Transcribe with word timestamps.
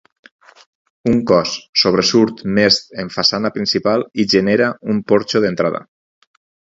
Un 1.09 1.19
cos 1.31 1.51
sobresurt 1.81 2.41
més 2.59 2.79
en 3.03 3.11
façana 3.17 3.51
principal 3.59 4.07
i 4.25 4.27
genera 4.35 4.71
un 4.95 5.05
porxo 5.13 5.43
d'entrada. 5.45 5.83